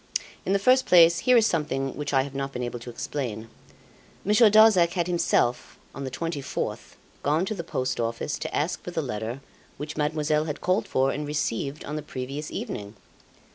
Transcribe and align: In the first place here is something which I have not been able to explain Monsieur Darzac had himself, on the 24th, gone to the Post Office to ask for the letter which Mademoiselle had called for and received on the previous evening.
In 0.47 0.53
the 0.53 0.57
first 0.57 0.87
place 0.87 1.19
here 1.29 1.37
is 1.37 1.45
something 1.45 1.95
which 1.95 2.11
I 2.11 2.23
have 2.23 2.33
not 2.33 2.51
been 2.51 2.63
able 2.63 2.79
to 2.79 2.89
explain 2.89 3.49
Monsieur 4.25 4.49
Darzac 4.49 4.93
had 4.93 5.05
himself, 5.05 5.77
on 5.93 6.05
the 6.05 6.09
24th, 6.09 6.95
gone 7.21 7.45
to 7.45 7.53
the 7.53 7.63
Post 7.63 7.99
Office 7.99 8.39
to 8.39 8.51
ask 8.55 8.81
for 8.81 8.89
the 8.89 9.03
letter 9.03 9.41
which 9.77 9.97
Mademoiselle 9.97 10.45
had 10.45 10.59
called 10.59 10.87
for 10.87 11.11
and 11.11 11.27
received 11.27 11.85
on 11.85 11.97
the 11.97 12.01
previous 12.01 12.49
evening. 12.49 12.95